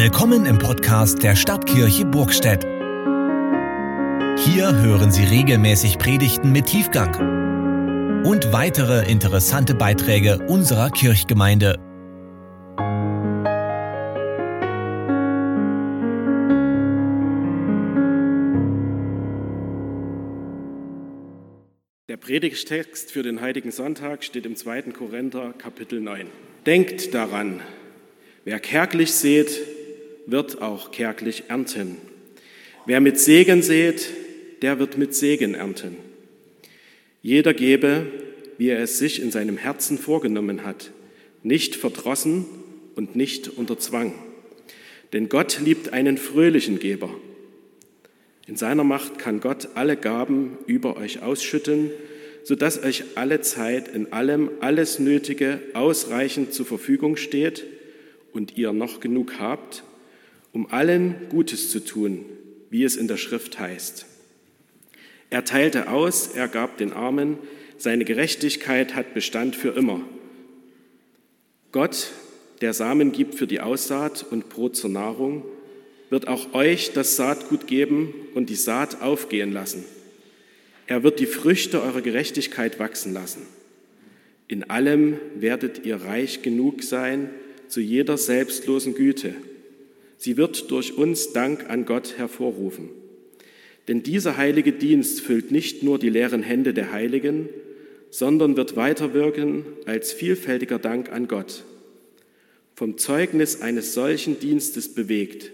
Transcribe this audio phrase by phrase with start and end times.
[0.00, 2.62] Willkommen im Podcast der Stadtkirche Burgstedt.
[2.62, 11.80] Hier hören Sie regelmäßig Predigten mit Tiefgang und weitere interessante Beiträge unserer Kirchgemeinde.
[22.08, 24.82] Der Predigtext für den heutigen Sonntag steht im 2.
[24.92, 26.28] Korinther Kapitel 9.
[26.66, 27.62] Denkt daran,
[28.44, 29.67] wer kärglich sät,
[30.30, 31.96] wird auch kärglich ernten.
[32.86, 34.10] Wer mit Segen sät,
[34.62, 35.96] der wird mit Segen ernten.
[37.22, 38.06] Jeder gebe,
[38.58, 40.90] wie er es sich in seinem Herzen vorgenommen hat,
[41.42, 42.44] nicht verdrossen
[42.94, 44.12] und nicht unter Zwang.
[45.12, 47.10] Denn Gott liebt einen fröhlichen Geber.
[48.46, 51.90] In seiner Macht kann Gott alle Gaben über euch ausschütten,
[52.44, 57.64] sodass euch alle Zeit in allem alles Nötige ausreichend zur Verfügung steht
[58.32, 59.84] und ihr noch genug habt,
[60.58, 62.24] um allen Gutes zu tun,
[62.68, 64.06] wie es in der Schrift heißt.
[65.30, 67.38] Er teilte aus, er gab den Armen,
[67.76, 70.00] seine Gerechtigkeit hat Bestand für immer.
[71.70, 72.10] Gott,
[72.60, 75.44] der Samen gibt für die Aussaat und Brot zur Nahrung,
[76.10, 79.84] wird auch euch das Saatgut geben und die Saat aufgehen lassen
[80.88, 83.42] er wird die Früchte eurer Gerechtigkeit wachsen lassen.
[84.48, 87.28] In allem werdet ihr reich genug sein
[87.68, 89.34] zu jeder selbstlosen Güte.
[90.18, 92.90] Sie wird durch uns Dank an Gott hervorrufen.
[93.86, 97.48] Denn dieser heilige Dienst füllt nicht nur die leeren Hände der Heiligen,
[98.10, 101.64] sondern wird weiterwirken als vielfältiger Dank an Gott.
[102.74, 105.52] Vom Zeugnis eines solchen Dienstes bewegt,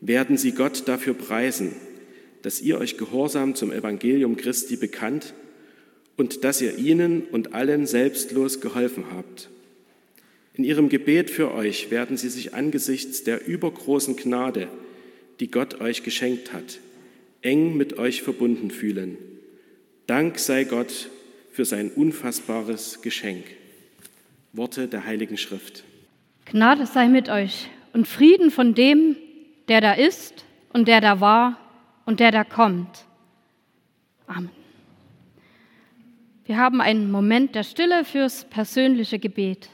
[0.00, 1.74] werden sie Gott dafür preisen,
[2.42, 5.34] dass ihr euch gehorsam zum Evangelium Christi bekannt
[6.16, 9.50] und dass ihr ihnen und allen selbstlos geholfen habt.
[10.54, 14.68] In ihrem Gebet für euch werden sie sich angesichts der übergroßen Gnade,
[15.38, 16.80] die Gott euch geschenkt hat,
[17.42, 19.16] eng mit euch verbunden fühlen.
[20.06, 21.08] Dank sei Gott
[21.52, 23.44] für sein unfassbares Geschenk.
[24.52, 25.84] Worte der Heiligen Schrift.
[26.46, 29.16] Gnade sei mit euch und Frieden von dem,
[29.68, 31.58] der da ist und der da war
[32.06, 33.04] und der da kommt.
[34.26, 34.50] Amen.
[36.44, 39.70] Wir haben einen Moment der Stille fürs persönliche Gebet.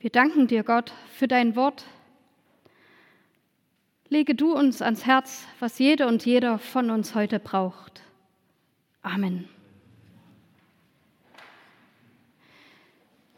[0.00, 1.84] Wir danken dir, Gott, für dein Wort,
[4.10, 8.00] Lege du uns ans Herz, was jede und jeder von uns heute braucht.
[9.02, 9.46] Amen.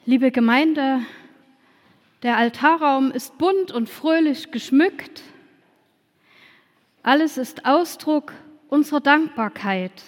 [0.06, 1.00] Liebe Gemeinde,
[2.22, 5.22] der Altarraum ist bunt und fröhlich geschmückt.
[7.02, 8.32] Alles ist Ausdruck
[8.68, 10.04] unserer Dankbarkeit.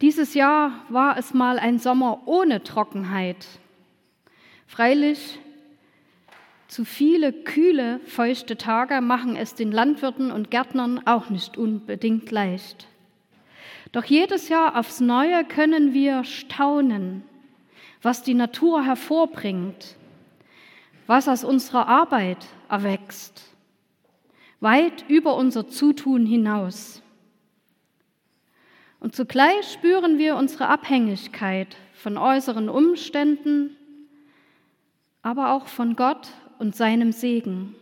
[0.00, 3.46] Dieses Jahr war es mal ein Sommer ohne Trockenheit.
[4.70, 5.40] Freilich
[6.68, 12.86] zu viele kühle, feuchte Tage machen es den Landwirten und Gärtnern auch nicht unbedingt leicht.
[13.90, 17.24] Doch jedes Jahr aufs Neue können wir staunen,
[18.00, 19.96] was die Natur hervorbringt,
[21.08, 23.42] was aus unserer Arbeit erwächst,
[24.60, 27.02] weit über unser Zutun hinaus.
[29.00, 33.76] Und zugleich spüren wir unsere Abhängigkeit von äußeren Umständen,
[35.22, 37.74] aber auch von Gott und seinem Segen.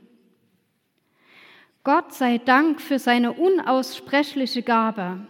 [1.84, 5.20] Gott sei Dank für seine unaussprechliche Gabe.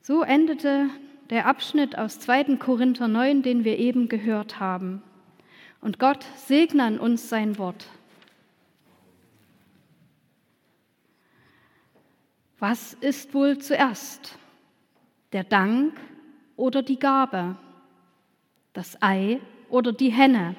[0.00, 0.90] So endete
[1.30, 2.56] der Abschnitt aus 2.
[2.56, 5.02] Korinther 9, den wir eben gehört haben.
[5.80, 7.86] Und Gott segne an uns sein Wort.
[12.58, 14.38] Was ist wohl zuerst?
[15.32, 15.98] Der Dank
[16.56, 17.56] oder die Gabe?
[18.72, 20.54] Das Ei oder die Henne?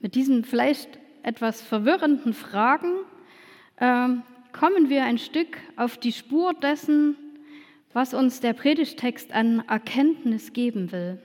[0.00, 3.04] Mit diesen vielleicht etwas verwirrenden Fragen
[3.76, 4.08] äh,
[4.52, 7.16] kommen wir ein Stück auf die Spur dessen,
[7.92, 11.20] was uns der Predigtext an Erkenntnis geben will.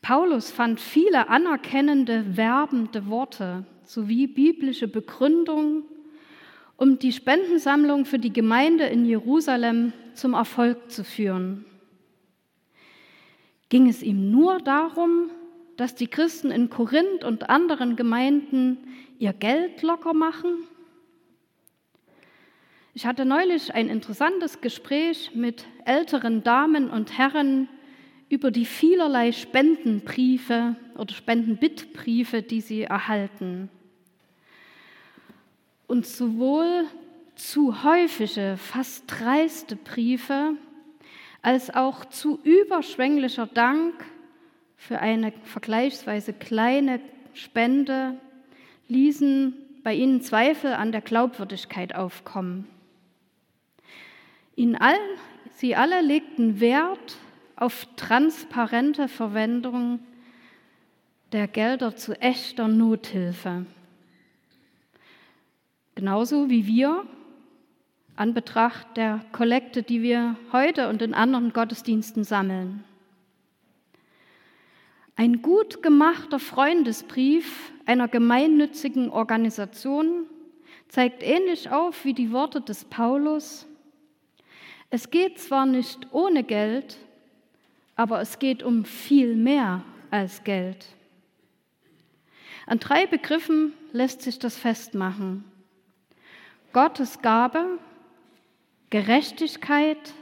[0.00, 5.82] Paulus fand viele anerkennende, werbende Worte sowie biblische Begründungen,
[6.76, 11.64] um die Spendensammlung für die Gemeinde in Jerusalem zum Erfolg zu führen.
[13.68, 15.30] Ging es ihm nur darum,
[15.80, 18.76] dass die Christen in Korinth und anderen Gemeinden
[19.18, 20.64] ihr Geld locker machen?
[22.92, 27.66] Ich hatte neulich ein interessantes Gespräch mit älteren Damen und Herren
[28.28, 33.70] über die vielerlei Spendenbriefe oder Spendenbittbriefe, die sie erhalten.
[35.86, 36.84] und sowohl
[37.36, 40.56] zu häufige, fast dreiste Briefe
[41.40, 43.94] als auch zu überschwänglicher Dank
[44.80, 47.00] für eine vergleichsweise kleine
[47.34, 48.18] Spende
[48.88, 49.54] ließen
[49.84, 52.66] bei ihnen Zweifel an der Glaubwürdigkeit aufkommen.
[54.78, 54.96] All,
[55.52, 57.18] sie alle legten Wert
[57.56, 60.00] auf transparente Verwendung
[61.32, 63.66] der Gelder zu echter Nothilfe.
[65.94, 67.04] Genauso wie wir
[68.16, 72.82] an Betracht der Kollekte, die wir heute und in anderen Gottesdiensten sammeln.
[75.20, 80.24] Ein gut gemachter Freundesbrief einer gemeinnützigen Organisation
[80.88, 83.66] zeigt ähnlich auf wie die Worte des Paulus.
[84.88, 86.96] Es geht zwar nicht ohne Geld,
[87.96, 90.86] aber es geht um viel mehr als Geld.
[92.64, 95.44] An drei Begriffen lässt sich das festmachen.
[96.72, 97.78] Gottes Gabe,
[98.88, 100.14] Gerechtigkeit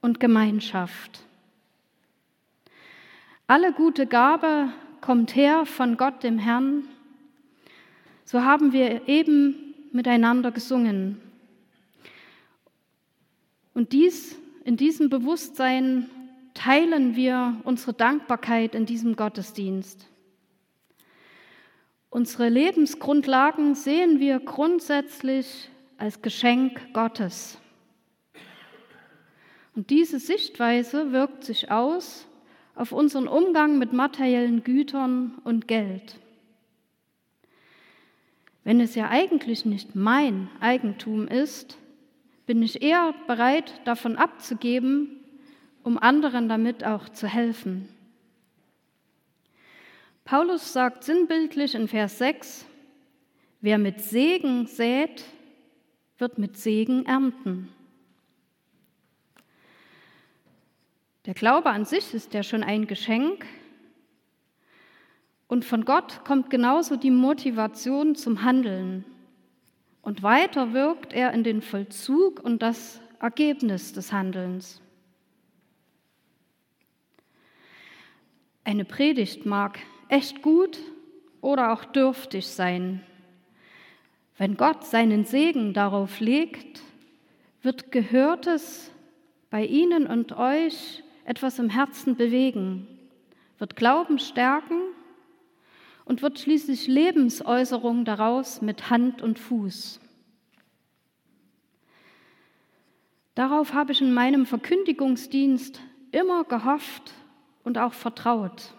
[0.00, 1.24] und Gemeinschaft.
[3.46, 6.84] Alle gute Gabe kommt her von Gott, dem Herrn.
[8.24, 11.20] So haben wir eben miteinander gesungen.
[13.74, 16.08] Und dies, in diesem Bewusstsein
[16.54, 20.08] teilen wir unsere Dankbarkeit in diesem Gottesdienst.
[22.08, 25.68] Unsere Lebensgrundlagen sehen wir grundsätzlich
[25.98, 27.58] als Geschenk Gottes.
[29.74, 32.26] Und diese Sichtweise wirkt sich aus
[32.74, 36.18] auf unseren Umgang mit materiellen Gütern und Geld.
[38.64, 41.78] Wenn es ja eigentlich nicht mein Eigentum ist,
[42.46, 45.20] bin ich eher bereit, davon abzugeben,
[45.82, 47.88] um anderen damit auch zu helfen.
[50.24, 52.64] Paulus sagt sinnbildlich in Vers 6,
[53.60, 55.24] wer mit Segen sät,
[56.16, 57.68] wird mit Segen ernten.
[61.26, 63.46] Der Glaube an sich ist ja schon ein Geschenk.
[65.46, 69.04] Und von Gott kommt genauso die Motivation zum Handeln.
[70.02, 74.82] Und weiter wirkt er in den Vollzug und das Ergebnis des Handelns.
[78.64, 79.78] Eine Predigt mag
[80.08, 80.78] echt gut
[81.40, 83.00] oder auch dürftig sein.
[84.36, 86.82] Wenn Gott seinen Segen darauf legt,
[87.62, 88.90] wird Gehörtes
[89.48, 92.86] bei Ihnen und euch etwas im Herzen bewegen,
[93.58, 94.80] wird Glauben stärken
[96.04, 100.00] und wird schließlich Lebensäußerung daraus mit Hand und Fuß.
[103.34, 105.80] Darauf habe ich in meinem Verkündigungsdienst
[106.12, 107.12] immer gehofft
[107.64, 108.74] und auch vertraut.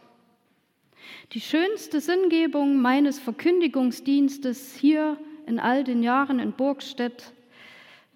[1.34, 7.34] Die schönste Sinngebung meines Verkündigungsdienstes hier in all den Jahren in Burgstedt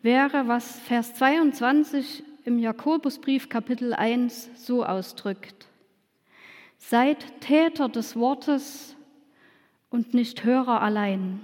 [0.02, 5.68] wäre, was Vers 22 im Jakobusbrief Kapitel 1 so ausdrückt.
[6.78, 8.96] Seid Täter des Wortes
[9.90, 11.42] und nicht Hörer allein.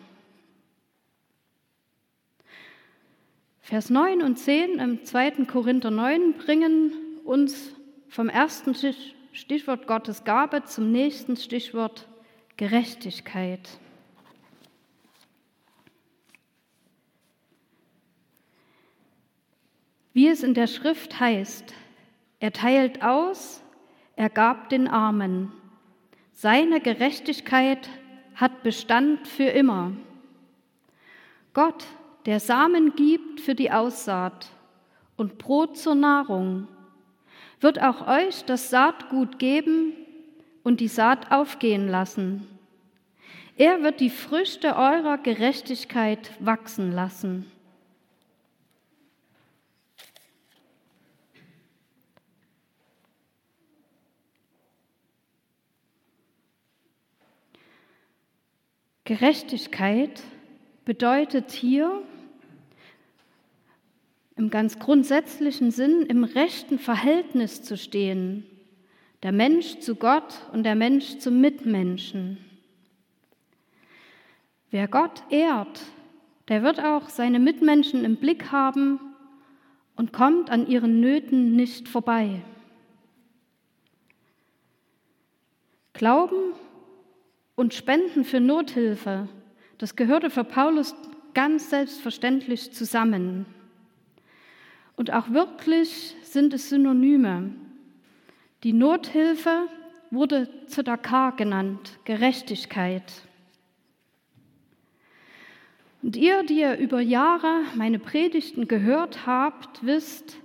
[3.61, 5.45] Vers 9 und 10 im 2.
[5.45, 6.91] Korinther 9 bringen
[7.23, 7.71] uns
[8.07, 8.75] vom ersten
[9.33, 12.07] Stichwort Gottes Gabe zum nächsten Stichwort
[12.57, 13.79] Gerechtigkeit.
[20.15, 21.73] Wie es in der Schrift heißt,
[22.39, 23.61] er teilt aus,
[24.15, 25.51] er gab den Armen.
[26.31, 27.89] Seine Gerechtigkeit
[28.33, 29.91] hat Bestand für immer.
[31.53, 31.83] Gott,
[32.25, 34.47] der Samen gibt für die Aussaat
[35.17, 36.69] und Brot zur Nahrung,
[37.59, 39.91] wird auch euch das Saatgut geben
[40.63, 42.47] und die Saat aufgehen lassen.
[43.57, 47.51] Er wird die Früchte eurer Gerechtigkeit wachsen lassen.
[59.05, 60.23] Gerechtigkeit
[60.83, 62.01] bedeutet hier
[64.35, 68.47] im ganz grundsätzlichen Sinn im rechten Verhältnis zu stehen,
[69.21, 72.39] der Mensch zu Gott und der Mensch zum Mitmenschen.
[74.71, 75.83] Wer Gott ehrt,
[76.47, 78.99] der wird auch seine Mitmenschen im Blick haben
[79.95, 82.41] und kommt an ihren Nöten nicht vorbei.
[85.93, 86.55] Glauben
[87.55, 89.27] und Spenden für Nothilfe,
[89.77, 90.95] das gehörte für Paulus
[91.33, 93.45] ganz selbstverständlich zusammen.
[94.95, 97.51] Und auch wirklich sind es Synonyme.
[98.63, 99.67] Die Nothilfe
[100.11, 103.03] wurde Zedakar genannt, Gerechtigkeit.
[106.01, 110.37] Und ihr, die ihr über Jahre meine Predigten gehört habt, wisst,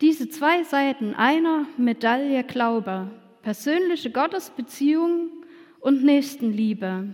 [0.00, 3.10] diese zwei Seiten einer Medaille Glaube,
[3.42, 5.30] persönliche Gottesbeziehung
[5.82, 7.08] und Nächstenliebe,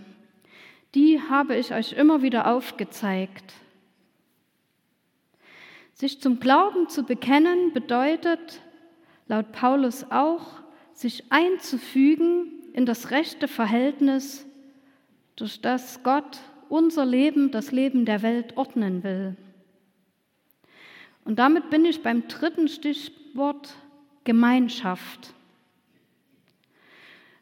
[0.95, 3.53] die habe ich euch immer wieder aufgezeigt.
[5.93, 8.61] Sich zum Glauben zu bekennen bedeutet
[9.27, 10.61] laut Paulus auch,
[10.93, 14.45] sich einzufügen in das rechte Verhältnis,
[15.35, 19.35] durch das Gott unser Leben, das Leben der Welt ordnen will.
[21.25, 23.75] Und damit bin ich beim dritten Stichwort
[24.23, 25.33] Gemeinschaft.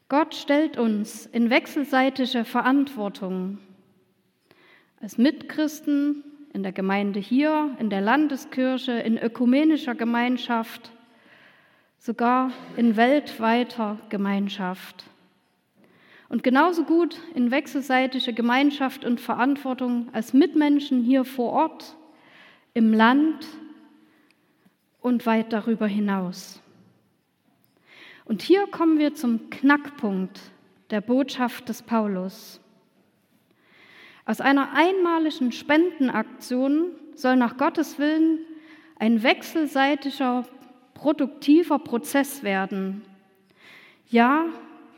[0.10, 3.58] Gott stellt uns in wechselseitige Verantwortung.
[5.02, 6.24] Als Mitchristen
[6.54, 10.92] in der Gemeinde hier, in der Landeskirche, in ökumenischer Gemeinschaft,
[12.00, 15.04] sogar in weltweiter Gemeinschaft.
[16.30, 21.98] Und genauso gut in wechselseitige Gemeinschaft und Verantwortung als Mitmenschen hier vor Ort,
[22.74, 23.46] im Land
[25.02, 26.62] und weit darüber hinaus.
[28.28, 30.38] Und hier kommen wir zum Knackpunkt
[30.90, 32.60] der Botschaft des Paulus.
[34.26, 38.40] Aus einer einmaligen Spendenaktion soll nach Gottes Willen
[39.00, 40.46] ein wechselseitiger,
[40.94, 43.06] produktiver Prozess werden.
[44.10, 44.48] Ja,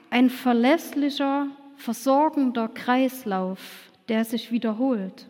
[0.09, 5.27] ein verlässlicher, versorgender Kreislauf, der sich wiederholt.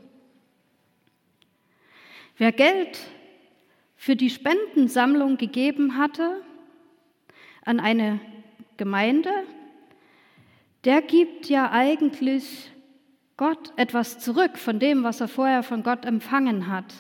[2.37, 2.97] Wer Geld
[3.97, 6.41] für die Spendensammlung gegeben hatte
[7.65, 8.19] an eine
[8.77, 9.31] Gemeinde,
[10.85, 12.71] der gibt ja eigentlich
[13.37, 16.93] Gott etwas zurück von dem, was er vorher von Gott empfangen hat.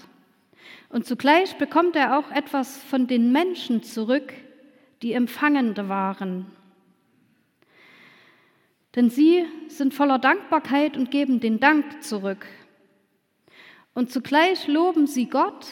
[0.89, 4.33] Und zugleich bekommt er auch etwas von den Menschen zurück,
[5.01, 6.45] die Empfangende waren.
[8.95, 12.45] Denn sie sind voller Dankbarkeit und geben den Dank zurück.
[13.93, 15.67] Und zugleich loben sie Gott,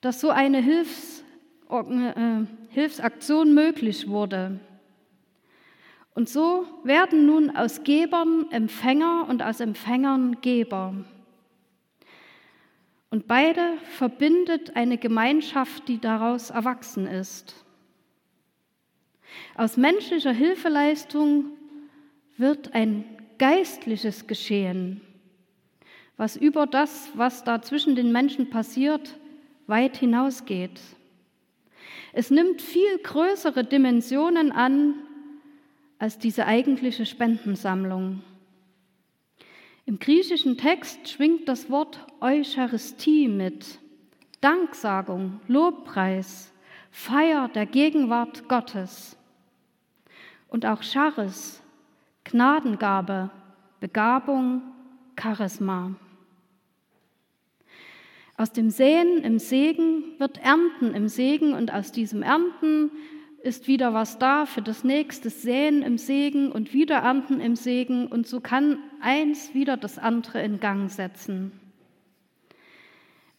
[0.00, 1.24] dass so eine Hilfs,
[1.70, 4.60] äh, Hilfsaktion möglich wurde.
[6.14, 10.94] Und so werden nun aus Gebern Empfänger und aus Empfängern Geber.
[13.10, 17.64] Und beide verbindet eine Gemeinschaft, die daraus erwachsen ist.
[19.54, 21.46] Aus menschlicher Hilfeleistung
[22.36, 23.04] wird ein
[23.38, 25.00] geistliches Geschehen,
[26.16, 29.16] was über das, was da zwischen den Menschen passiert,
[29.66, 30.80] weit hinausgeht.
[32.18, 34.94] Es nimmt viel größere Dimensionen an
[36.00, 38.24] als diese eigentliche Spendensammlung.
[39.86, 43.78] Im griechischen Text schwingt das Wort Eucharistie mit.
[44.40, 46.52] Danksagung, Lobpreis,
[46.90, 49.16] Feier der Gegenwart Gottes.
[50.48, 51.62] Und auch Charis,
[52.24, 53.30] Gnadengabe,
[53.78, 54.62] Begabung,
[55.16, 55.94] Charisma.
[58.38, 62.92] Aus dem Säen im Segen wird Ernten im Segen und aus diesem Ernten
[63.42, 68.06] ist wieder was da für das nächste Säen im Segen und wieder Ernten im Segen
[68.06, 71.50] und so kann eins wieder das andere in Gang setzen.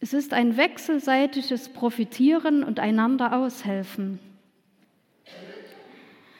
[0.00, 4.18] Es ist ein wechselseitiges Profitieren und einander aushelfen.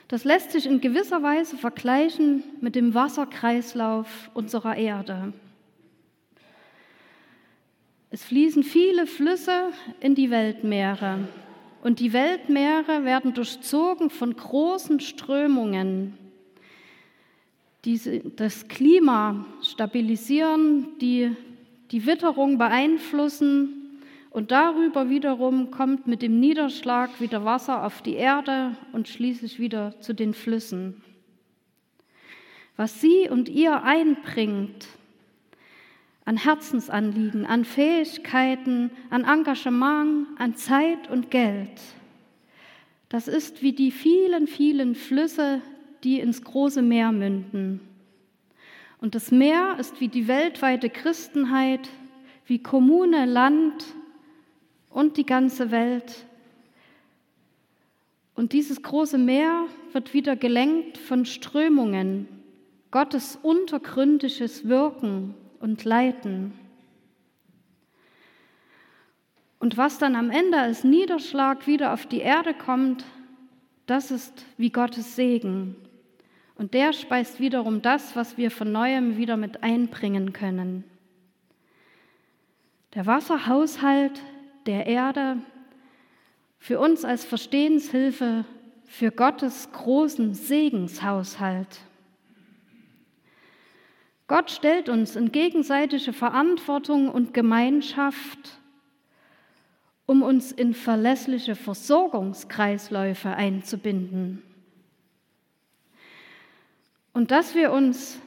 [0.08, 5.32] Das lässt sich in gewisser Weise vergleichen mit dem Wasserkreislauf unserer Erde.
[8.12, 11.28] Es fließen viele Flüsse in die Weltmeere
[11.82, 16.18] und die Weltmeere werden durchzogen von großen Strömungen,
[17.84, 21.30] die das Klima stabilisieren, die
[21.92, 24.00] die Witterung beeinflussen
[24.30, 30.00] und darüber wiederum kommt mit dem Niederschlag wieder Wasser auf die Erde und schließlich wieder
[30.00, 31.00] zu den Flüssen.
[32.76, 34.88] Was sie und ihr einbringt
[36.30, 41.72] an Herzensanliegen, an Fähigkeiten, an Engagement, an Zeit und Geld,
[43.08, 45.60] das ist wie die vielen, vielen Flüsse,
[46.04, 47.80] die ins große Meer münden.
[49.00, 51.88] Und das Meer ist wie die weltweite Christenheit,
[52.46, 53.84] wie Kommune, Land,
[54.88, 56.26] und die ganze Welt.
[58.36, 62.28] Und dieses große Meer wird wieder gelenkt von Strömungen,
[62.92, 66.52] Gottes untergründliches Wirken und Leiten.
[69.60, 73.04] Und was dann am Ende als Niederschlag wieder auf die Erde kommt,
[73.86, 75.76] das ist wie Gottes Segen.
[76.56, 80.84] Und der speist wiederum das, was wir von neuem wieder mit einbringen können.
[82.94, 84.20] Der Wasserhaushalt
[84.66, 85.38] der Erde,
[86.58, 88.44] für uns als Verstehenshilfe
[88.84, 91.80] für Gottes großen Segenshaushalt.
[94.30, 98.60] Gott stellt uns in gegenseitige Verantwortung und Gemeinschaft,
[100.06, 104.40] um uns in verlässliche Versorgungskreisläufe einzubinden.
[107.12, 108.20] Und dass wir uns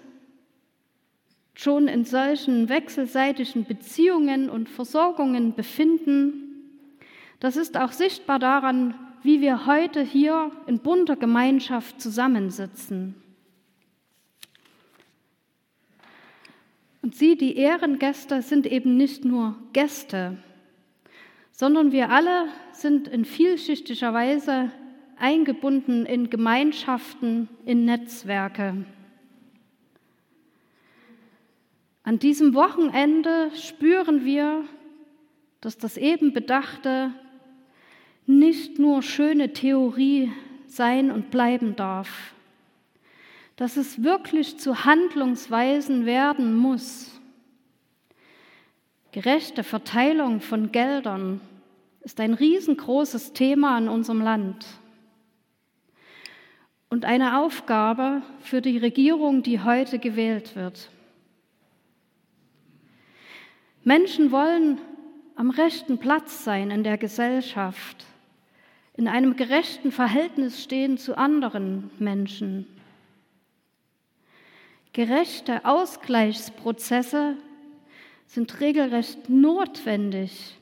[1.53, 7.00] schon in solchen wechselseitigen Beziehungen und Versorgungen befinden,
[7.39, 13.23] das ist auch sichtbar daran, wie wir heute hier in bunter Gemeinschaft zusammensitzen.
[17.03, 20.38] Und Sie, die Ehrengäste, sind eben nicht nur Gäste,
[21.51, 24.72] sondern wir alle sind in vielschichtiger Weise
[25.17, 28.86] eingebunden in Gemeinschaften, in Netzwerke.
[32.03, 34.63] An diesem Wochenende spüren wir,
[35.60, 37.12] dass das eben Bedachte
[38.25, 40.31] nicht nur schöne Theorie
[40.67, 42.33] sein und bleiben darf,
[43.55, 47.19] dass es wirklich zu Handlungsweisen werden muss.
[49.12, 51.39] Gerechte Verteilung von Geldern
[52.01, 54.65] ist ein riesengroßes Thema in unserem Land
[56.89, 60.89] und eine Aufgabe für die Regierung, die heute gewählt wird.
[63.83, 64.79] Menschen wollen
[65.36, 68.05] am rechten Platz sein in der Gesellschaft,
[68.95, 72.67] in einem gerechten Verhältnis stehen zu anderen Menschen.
[74.94, 77.36] Gerechte Ausgleichsprozesse
[78.28, 80.56] sind regelrecht notwendig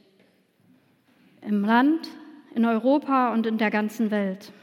[1.42, 2.08] im Land,
[2.56, 4.54] in Europa und in der ganzen Welt.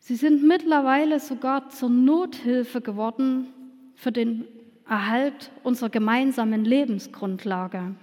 [0.00, 3.46] Sie sind mittlerweile sogar zur Nothilfe geworden
[3.94, 4.44] für den
[4.88, 7.94] Erhalt unserer gemeinsamen Lebensgrundlage.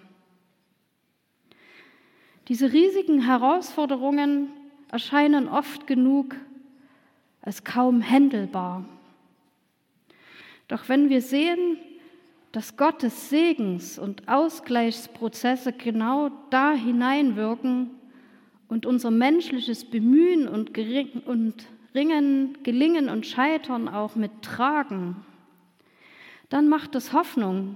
[2.47, 4.47] Diese riesigen Herausforderungen
[4.89, 6.35] erscheinen oft genug
[7.41, 8.85] als kaum händelbar.
[10.69, 11.77] Doch wenn wir sehen,
[12.51, 17.91] dass Gottes Segens- und Ausgleichsprozesse genau da hineinwirken
[18.69, 20.77] und unser menschliches Bemühen und,
[21.27, 25.17] und Ringen, Gelingen und Scheitern auch mittragen,
[26.49, 27.75] dann macht es Hoffnung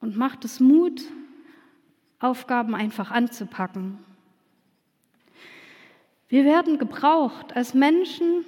[0.00, 1.02] und macht es Mut,
[2.20, 3.98] Aufgaben einfach anzupacken.
[6.28, 8.44] Wir werden gebraucht als Menschen,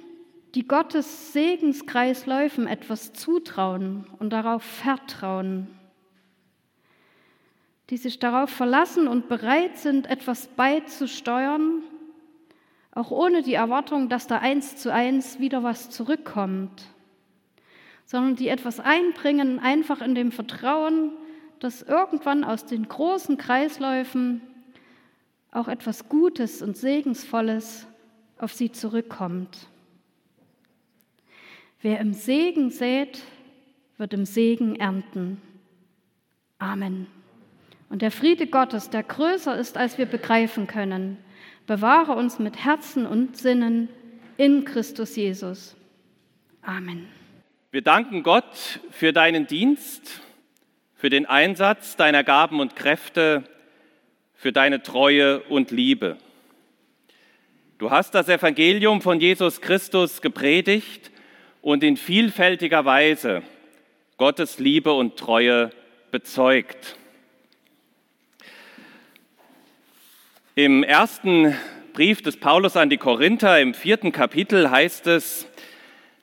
[0.55, 5.67] die Gottes Segenskreisläufen etwas zutrauen und darauf vertrauen,
[7.89, 11.83] die sich darauf verlassen und bereit sind, etwas beizusteuern,
[12.93, 16.83] auch ohne die Erwartung, dass da eins zu eins wieder was zurückkommt,
[18.05, 21.11] sondern die etwas einbringen, einfach in dem Vertrauen,
[21.59, 24.41] dass irgendwann aus den großen Kreisläufen
[25.51, 27.87] auch etwas Gutes und Segensvolles
[28.37, 29.70] auf sie zurückkommt.
[31.81, 33.23] Wer im Segen sät,
[33.97, 35.41] wird im Segen ernten.
[36.59, 37.07] Amen.
[37.89, 41.17] Und der Friede Gottes, der größer ist, als wir begreifen können,
[41.65, 43.89] bewahre uns mit Herzen und Sinnen
[44.37, 45.75] in Christus Jesus.
[46.61, 47.07] Amen.
[47.71, 50.21] Wir danken Gott für deinen Dienst,
[50.93, 53.43] für den Einsatz deiner Gaben und Kräfte,
[54.35, 56.17] für deine Treue und Liebe.
[57.79, 61.11] Du hast das Evangelium von Jesus Christus gepredigt
[61.61, 63.43] und in vielfältiger Weise
[64.17, 65.71] Gottes Liebe und Treue
[66.11, 66.95] bezeugt.
[70.55, 71.55] Im ersten
[71.93, 75.47] Brief des Paulus an die Korinther im vierten Kapitel heißt es,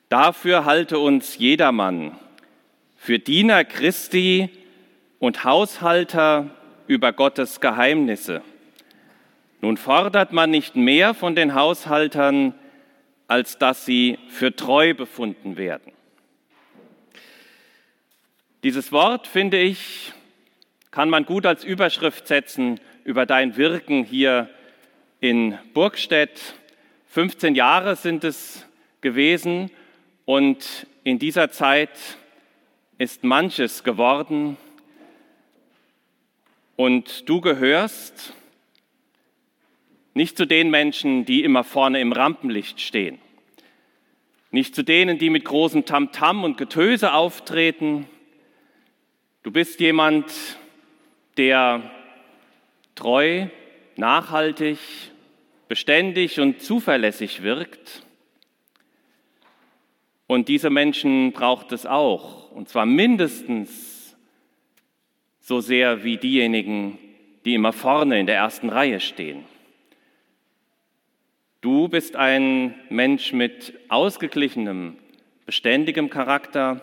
[0.08, 2.18] dafür halte uns jedermann
[2.96, 4.50] für Diener Christi
[5.18, 6.50] und Haushalter
[6.86, 8.42] über Gottes Geheimnisse.
[9.60, 12.54] Nun fordert man nicht mehr von den Haushaltern,
[13.28, 15.92] als dass sie für treu befunden werden.
[18.64, 20.12] Dieses Wort, finde ich,
[20.90, 24.50] kann man gut als Überschrift setzen über dein Wirken hier
[25.20, 26.54] in Burgstedt.
[27.06, 28.66] 15 Jahre sind es
[29.00, 29.70] gewesen
[30.24, 31.90] und in dieser Zeit
[32.98, 34.56] ist manches geworden.
[36.76, 38.34] Und du gehörst
[40.18, 43.20] nicht zu den Menschen, die immer vorne im Rampenlicht stehen.
[44.50, 48.04] Nicht zu denen, die mit großem Tamtam -Tam und Getöse auftreten.
[49.44, 50.26] Du bist jemand,
[51.36, 51.88] der
[52.96, 53.46] treu,
[53.94, 54.78] nachhaltig,
[55.68, 58.02] beständig und zuverlässig wirkt.
[60.26, 64.16] Und diese Menschen braucht es auch, und zwar mindestens
[65.38, 66.98] so sehr wie diejenigen,
[67.44, 69.44] die immer vorne in der ersten Reihe stehen.
[71.60, 74.96] Du bist ein Mensch mit ausgeglichenem,
[75.44, 76.82] beständigem Charakter.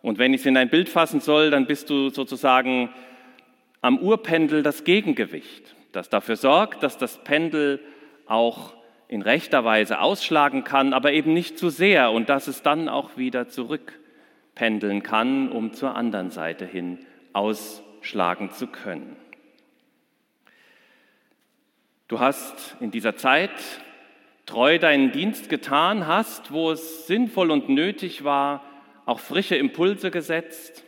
[0.00, 2.88] Und wenn ich es in ein Bild fassen soll, dann bist du sozusagen
[3.82, 7.78] am Urpendel das Gegengewicht, das dafür sorgt, dass das Pendel
[8.24, 8.74] auch
[9.06, 13.18] in rechter Weise ausschlagen kann, aber eben nicht zu sehr und dass es dann auch
[13.18, 17.00] wieder zurückpendeln kann, um zur anderen Seite hin
[17.34, 19.14] ausschlagen zu können.
[22.08, 23.52] Du hast in dieser Zeit
[24.46, 28.64] treu deinen Dienst getan, hast, wo es sinnvoll und nötig war,
[29.04, 30.84] auch frische Impulse gesetzt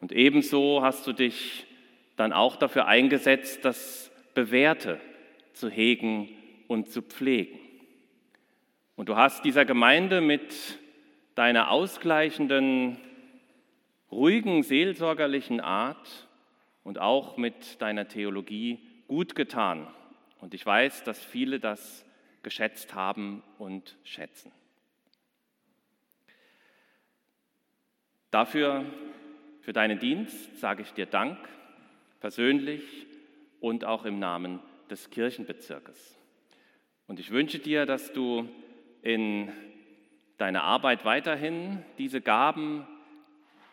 [0.00, 1.66] und ebenso hast du dich
[2.16, 5.00] dann auch dafür eingesetzt, das Bewährte
[5.52, 6.28] zu hegen
[6.68, 7.58] und zu pflegen.
[8.96, 10.78] Und du hast dieser Gemeinde mit
[11.34, 12.98] deiner ausgleichenden,
[14.10, 16.28] ruhigen, seelsorgerlichen Art
[16.84, 18.78] und auch mit deiner Theologie
[19.08, 19.88] gut getan.
[20.40, 22.04] Und ich weiß, dass viele das
[22.44, 24.52] geschätzt haben und schätzen.
[28.30, 28.84] Dafür,
[29.60, 31.38] für deinen Dienst, sage ich dir Dank,
[32.20, 32.82] persönlich
[33.60, 36.18] und auch im Namen des Kirchenbezirkes.
[37.06, 38.48] Und ich wünsche dir, dass du
[39.02, 39.52] in
[40.38, 42.86] deiner Arbeit weiterhin diese Gaben,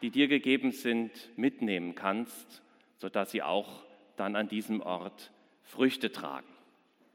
[0.01, 2.61] die dir gegeben sind, mitnehmen kannst,
[2.97, 3.83] sodass sie auch
[4.15, 5.31] dann an diesem Ort
[5.63, 6.47] Früchte tragen,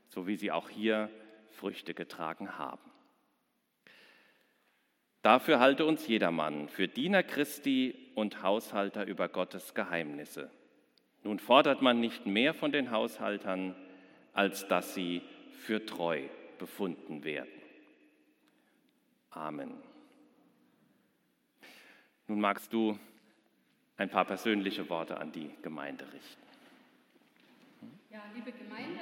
[0.09, 1.11] so wie sie auch hier
[1.57, 2.90] Früchte getragen haben.
[5.23, 10.51] Dafür halte uns jedermann für Diener Christi und Haushalter über Gottes Geheimnisse.
[11.25, 13.75] Nun fordert man nicht mehr von den Haushaltern,
[14.33, 16.23] als dass sie für treu
[16.59, 17.51] befunden werden.
[19.31, 19.75] Amen.
[22.29, 22.99] Nun magst du
[23.97, 26.42] ein paar persönliche Worte an die Gemeinde richten.
[28.11, 29.01] Ja, liebe Gemeinde,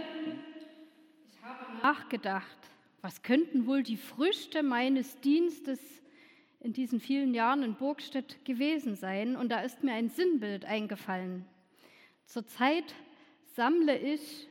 [1.82, 2.58] nachgedacht,
[3.02, 5.80] was könnten wohl die Früchte meines Dienstes
[6.60, 9.36] in diesen vielen Jahren in Burgstedt gewesen sein?
[9.36, 11.44] Und da ist mir ein Sinnbild eingefallen.
[12.24, 12.94] Zurzeit
[13.54, 14.48] sammle ich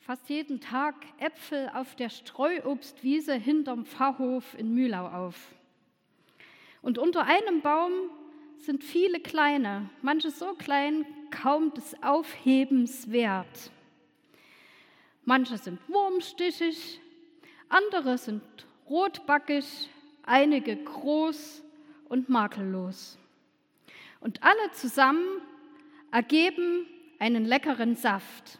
[0.00, 5.54] fast jeden Tag Äpfel auf der Streuobstwiese hinterm Pfarrhof in Mühlau auf.
[6.82, 7.92] Und unter einem Baum
[8.58, 13.70] sind viele kleine, manche so klein, kaum des Aufhebens wert.
[15.24, 17.00] Manche sind wurmstichig,
[17.68, 18.42] andere sind
[18.88, 19.88] rotbackig,
[20.22, 21.62] einige groß
[22.08, 23.18] und makellos.
[24.20, 25.40] Und alle zusammen
[26.10, 26.86] ergeben
[27.18, 28.58] einen leckeren Saft.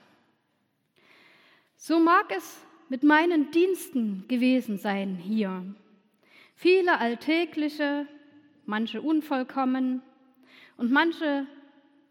[1.77, 5.65] So mag es mit meinen Diensten gewesen sein hier.
[6.55, 8.07] Viele alltägliche,
[8.67, 10.01] manche unvollkommen
[10.77, 11.47] und manche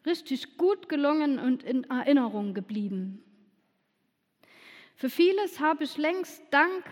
[0.05, 3.23] richtig gut gelungen und in Erinnerung geblieben.
[5.01, 6.83] Für vieles habe ich längst Dank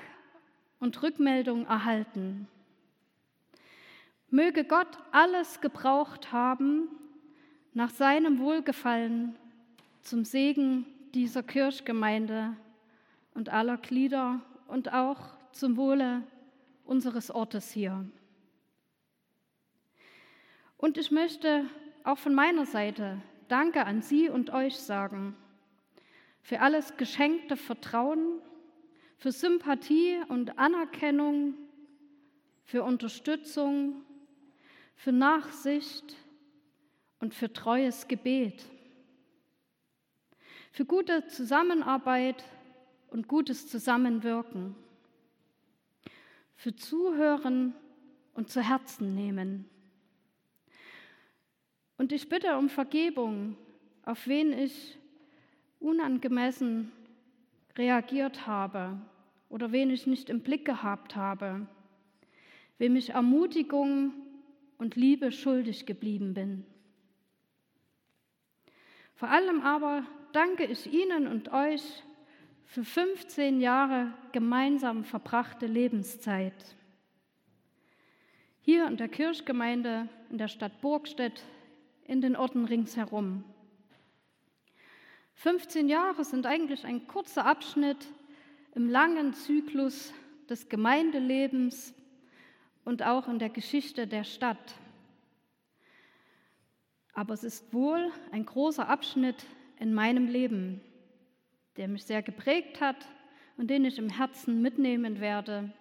[0.79, 2.47] und Rückmeldung erhalten.
[4.31, 6.87] Möge Gott alles gebraucht haben
[7.75, 9.35] nach seinem Wohlgefallen
[10.01, 12.57] zum Segen dieser Kirchgemeinde
[13.35, 15.19] und aller Glieder und auch
[15.51, 16.23] zum Wohle
[16.85, 18.09] unseres Ortes hier.
[20.77, 21.63] Und ich möchte
[22.03, 25.35] auch von meiner Seite Danke an Sie und euch sagen
[26.41, 28.41] für alles geschenkte Vertrauen,
[29.17, 31.55] für Sympathie und Anerkennung,
[32.63, 34.03] für Unterstützung,
[34.95, 36.15] für Nachsicht
[37.19, 38.63] und für treues Gebet,
[40.71, 42.43] für gute Zusammenarbeit
[43.09, 44.75] und gutes Zusammenwirken,
[46.55, 47.73] für Zuhören
[48.33, 49.69] und zu Herzen nehmen.
[51.97, 53.57] Und ich bitte um Vergebung,
[54.03, 54.98] auf wen ich
[55.79, 56.91] unangemessen
[57.77, 58.99] reagiert habe
[59.49, 61.67] oder wen ich nicht im Blick gehabt habe,
[62.77, 64.13] wem ich Ermutigung
[64.77, 66.65] und Liebe schuldig geblieben bin.
[69.15, 71.83] Vor allem aber danke ich Ihnen und euch
[72.65, 76.75] für 15 Jahre gemeinsam verbrachte Lebenszeit.
[78.61, 81.43] Hier in der Kirchgemeinde in der Stadt Burgstedt,
[82.05, 83.43] in den Orten ringsherum.
[85.39, 88.07] 15 Jahre sind eigentlich ein kurzer Abschnitt
[88.75, 90.13] im langen Zyklus
[90.49, 91.93] des Gemeindelebens
[92.85, 94.75] und auch in der Geschichte der Stadt.
[97.13, 99.45] Aber es ist wohl ein großer Abschnitt
[99.79, 100.81] in meinem Leben
[101.79, 103.07] der mich sehr geprägt hat
[103.55, 105.71] und den ich im Herzen mitnehmen werde,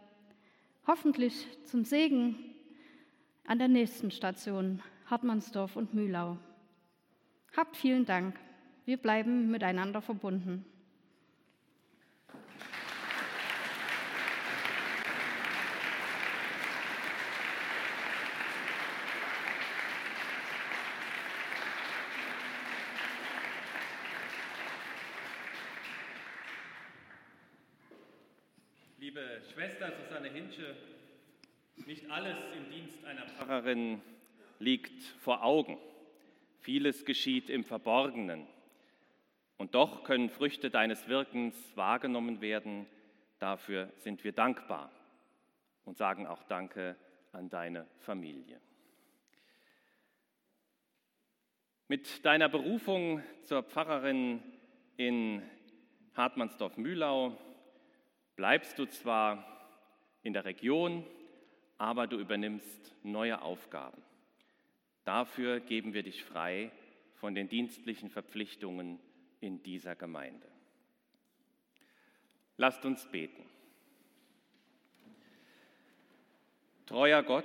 [0.86, 2.54] hoffentlich zum Segen
[3.44, 6.38] an der nächsten Station Hartmannsdorf und Mühlau.
[7.56, 8.38] Habt vielen Dank.
[8.88, 10.64] Wir bleiben miteinander verbunden.
[28.98, 29.20] Liebe
[29.52, 30.74] Schwester Susanne Hinsche,
[31.84, 34.00] nicht alles im Dienst einer Pfarrerin
[34.58, 35.76] liegt vor Augen.
[36.60, 38.46] Vieles geschieht im Verborgenen.
[39.58, 42.86] Und doch können Früchte deines Wirkens wahrgenommen werden.
[43.40, 44.90] Dafür sind wir dankbar
[45.84, 46.96] und sagen auch Danke
[47.32, 48.60] an deine Familie.
[51.88, 54.42] Mit deiner Berufung zur Pfarrerin
[54.96, 55.42] in
[56.14, 57.36] Hartmannsdorf-Mühlau
[58.36, 59.44] bleibst du zwar
[60.22, 61.04] in der Region,
[61.78, 64.02] aber du übernimmst neue Aufgaben.
[65.04, 66.70] Dafür geben wir dich frei
[67.14, 69.00] von den dienstlichen Verpflichtungen
[69.40, 70.48] in dieser Gemeinde.
[72.56, 73.44] Lasst uns beten.
[76.86, 77.44] Treuer Gott,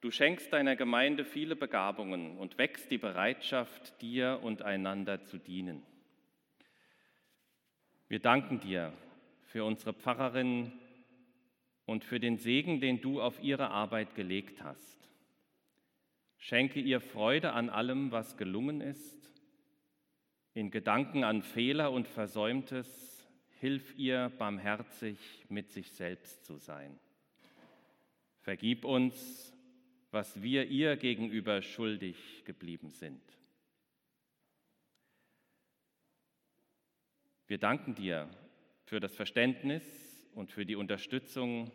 [0.00, 5.82] du schenkst deiner Gemeinde viele Begabungen und wächst die Bereitschaft, dir und einander zu dienen.
[8.08, 8.92] Wir danken dir
[9.42, 10.72] für unsere Pfarrerin
[11.84, 15.08] und für den Segen, den du auf ihre Arbeit gelegt hast.
[16.38, 19.35] Schenke ihr Freude an allem, was gelungen ist.
[20.56, 23.28] In Gedanken an Fehler und Versäumtes
[23.60, 25.18] hilf ihr barmherzig
[25.50, 26.98] mit sich selbst zu sein.
[28.40, 29.52] Vergib uns,
[30.12, 32.16] was wir ihr gegenüber schuldig
[32.46, 33.20] geblieben sind.
[37.48, 38.26] Wir danken dir
[38.86, 41.70] für das Verständnis und für die Unterstützung,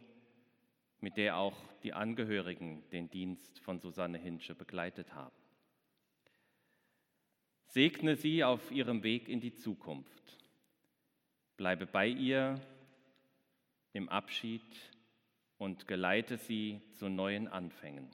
[1.01, 5.40] mit der auch die Angehörigen den Dienst von Susanne Hinsche begleitet haben.
[7.71, 10.37] Segne sie auf ihrem Weg in die Zukunft.
[11.55, 12.59] Bleibe bei ihr
[13.93, 14.61] im Abschied
[15.57, 18.09] und geleite sie zu neuen Anfängen.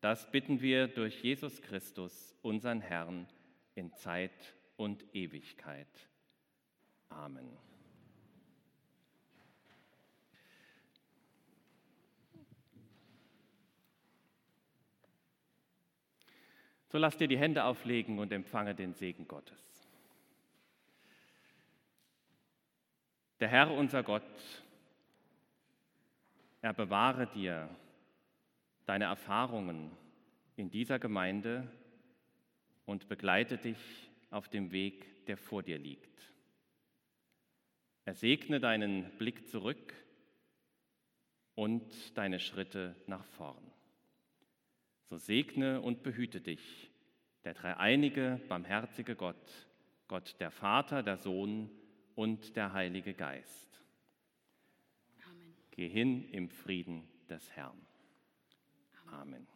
[0.00, 3.28] Das bitten wir durch Jesus Christus, unseren Herrn,
[3.76, 5.86] in Zeit und Ewigkeit.
[7.10, 7.71] Amen.
[16.92, 19.58] So lass dir die Hände auflegen und empfange den Segen Gottes.
[23.40, 24.22] Der Herr unser Gott,
[26.60, 27.74] er bewahre dir
[28.84, 29.90] deine Erfahrungen
[30.56, 31.66] in dieser Gemeinde
[32.84, 36.20] und begleite dich auf dem Weg, der vor dir liegt.
[38.04, 39.94] Er segne deinen Blick zurück
[41.54, 43.71] und deine Schritte nach vorn.
[45.12, 46.90] So segne und behüte dich
[47.44, 49.68] der dreieinige, barmherzige Gott,
[50.08, 51.68] Gott der Vater, der Sohn
[52.14, 53.82] und der Heilige Geist.
[55.28, 55.54] Amen.
[55.72, 57.76] Geh hin im Frieden des Herrn.
[59.08, 59.34] Amen.
[59.34, 59.46] Amen.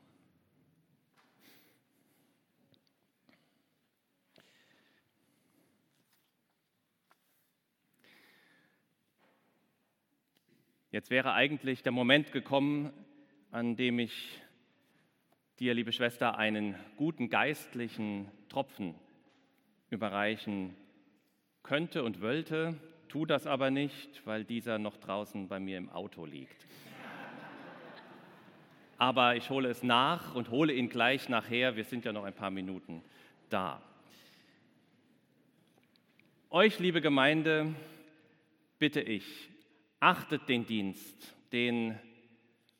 [10.90, 12.92] Jetzt wäre eigentlich der Moment gekommen,
[13.52, 14.42] an dem ich
[15.58, 18.94] dir, liebe Schwester, einen guten geistlichen Tropfen
[19.90, 20.76] überreichen
[21.62, 22.74] könnte und wollte,
[23.08, 26.66] tu das aber nicht, weil dieser noch draußen bei mir im Auto liegt.
[28.98, 31.76] Aber ich hole es nach und hole ihn gleich nachher.
[31.76, 33.02] Wir sind ja noch ein paar Minuten
[33.50, 33.82] da.
[36.50, 37.74] Euch, liebe Gemeinde,
[38.78, 39.50] bitte ich,
[40.00, 41.98] Achtet den Dienst, den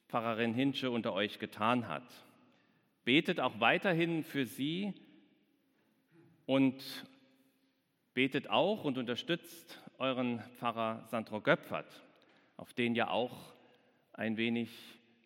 [0.09, 2.05] Pfarrerin Hinsche unter euch getan hat.
[3.07, 4.93] Betet auch weiterhin für sie
[6.45, 6.83] und
[8.15, 11.87] betet auch und unterstützt euren Pfarrer Sandro Göpfert,
[12.57, 13.55] auf den ja auch
[14.13, 14.71] ein wenig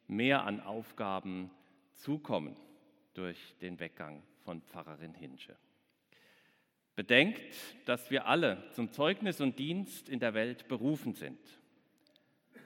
[0.09, 1.51] mehr an Aufgaben
[1.95, 2.55] zukommen
[3.15, 5.57] durch den Weggang von Pfarrerin Hinsche.
[6.97, 7.41] Bedenkt,
[7.87, 11.41] dass wir alle zum Zeugnis und Dienst in der Welt berufen sind.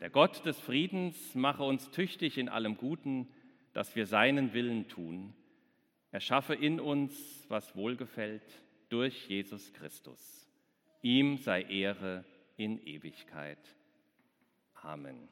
[0.01, 3.29] Der Gott des Friedens mache uns tüchtig in allem Guten,
[3.75, 5.35] dass wir seinen Willen tun.
[6.11, 10.49] Er schaffe in uns, was wohlgefällt, durch Jesus Christus.
[11.03, 12.25] Ihm sei Ehre
[12.57, 13.59] in Ewigkeit.
[14.75, 15.29] Amen.